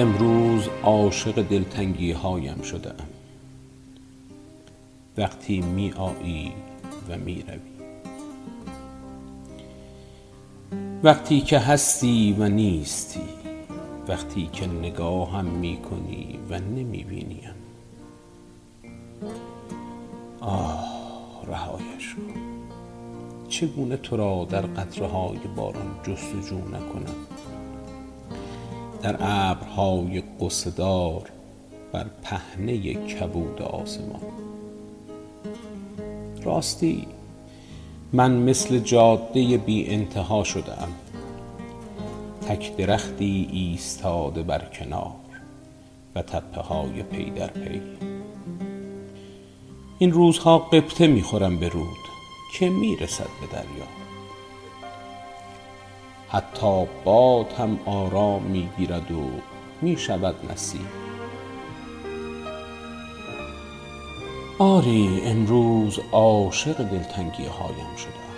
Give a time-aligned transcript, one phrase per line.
[0.00, 3.06] امروز عاشق دلتنگی هایم شده ام
[5.16, 6.52] وقتی می آیی
[7.08, 7.60] و می روی
[11.02, 13.20] وقتی که هستی و نیستی
[14.08, 17.54] وقتی که نگاهم می کنی و نمی بینیم
[20.40, 22.40] آه رهایش کن.
[23.48, 27.14] چگونه تو را در قطره های باران جستجو نکنم؟
[29.02, 31.30] در ابرهای غصه دار
[31.92, 34.20] بر پهنه کبود آسمان.
[36.42, 37.06] راستی
[38.12, 40.92] من مثل جاده بی انتها شده ام
[42.48, 45.12] تک درختی ایستاده بر کنار
[46.14, 47.82] و تپه های پی در پی.
[49.98, 51.96] این روزها غبطه می خورم به رود
[52.58, 53.86] که می رسد به دریا.
[56.30, 59.30] حتی باد هم آرام می‌گیرد و
[59.82, 60.88] می شود نسیم
[64.58, 68.30] آری امروز عاشق دلتنگی هایم شده